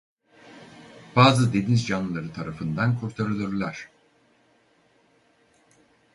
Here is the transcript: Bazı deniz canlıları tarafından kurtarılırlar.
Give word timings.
Bazı 1.15 1.53
deniz 1.53 1.87
canlıları 1.87 2.33
tarafından 2.33 2.99
kurtarılırlar. 2.99 3.89